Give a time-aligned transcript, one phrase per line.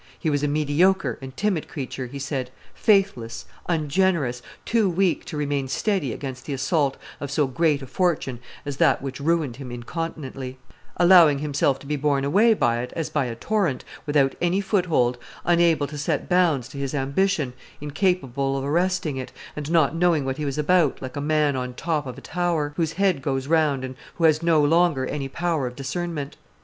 [0.19, 5.67] "He was a mediocre and timid creature," he said, "faithless, ungenerous, too weak to remain
[5.67, 10.57] steady against the assault of so great a fortune as that which ruined him incontinently;
[10.97, 15.19] allowing himself to be borne away by it as by a torrent, without any foothold,
[15.45, 20.37] unable to set bounds to his ambition, incapable of arresting it, and not knowing what
[20.37, 23.45] he was about, like a man on the top of a tower, whose head goes
[23.45, 26.37] round and who has no longer any power of discernment.